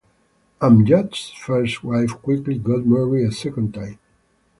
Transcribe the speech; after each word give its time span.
Amjad's 0.59 1.29
first 1.45 1.83
wife 1.83 2.19
quickly 2.23 2.57
got 2.57 2.87
married 2.87 3.27
a 3.27 3.31
second 3.31 3.75
time. 3.75 3.99